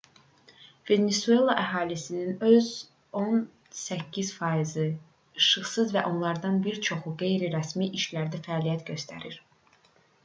[0.91, 2.39] venesuela əhalisinin
[3.27, 3.35] on
[3.81, 4.87] səkkiz faizi
[5.43, 9.41] işsizdir və onlardan bir çoxu qeyri-rəsmi işlərdə fəaliyyət göstərir